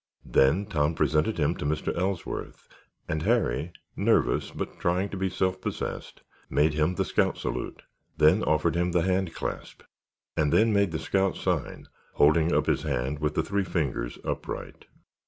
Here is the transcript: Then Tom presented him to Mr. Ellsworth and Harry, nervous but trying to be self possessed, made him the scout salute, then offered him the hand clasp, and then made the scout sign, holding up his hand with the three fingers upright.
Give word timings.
Then 0.25 0.65
Tom 0.65 0.95
presented 0.95 1.37
him 1.37 1.53
to 1.57 1.63
Mr. 1.65 1.95
Ellsworth 1.95 2.67
and 3.07 3.21
Harry, 3.21 3.71
nervous 3.95 4.49
but 4.49 4.79
trying 4.79 5.09
to 5.09 5.15
be 5.15 5.29
self 5.29 5.61
possessed, 5.61 6.21
made 6.49 6.73
him 6.73 6.95
the 6.95 7.05
scout 7.05 7.37
salute, 7.37 7.83
then 8.17 8.41
offered 8.41 8.73
him 8.75 8.93
the 8.93 9.03
hand 9.03 9.35
clasp, 9.35 9.83
and 10.35 10.51
then 10.51 10.73
made 10.73 10.91
the 10.91 10.97
scout 10.97 11.35
sign, 11.35 11.85
holding 12.13 12.51
up 12.51 12.65
his 12.65 12.81
hand 12.81 13.19
with 13.19 13.35
the 13.35 13.43
three 13.43 13.63
fingers 13.63 14.17
upright. 14.25 14.85